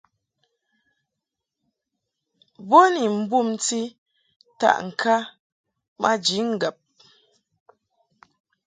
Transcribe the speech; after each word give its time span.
Bo 2.67 2.79
ni 2.93 3.03
mbumti 3.17 3.81
taʼŋka 4.59 5.13
maji 6.01 6.37
ŋgab. 6.53 6.75